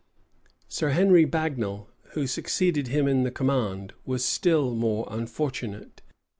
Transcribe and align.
Sir 0.67 0.89
Henry 0.89 1.25
Bagnal, 1.25 1.87
who 2.13 2.25
succeeded 2.25 2.87
him 2.87 3.07
in 3.07 3.21
the 3.21 3.29
command, 3.29 3.93
was 4.03 4.25
still 4.25 4.73
more 4.73 5.07
unfortunate. 5.11 6.01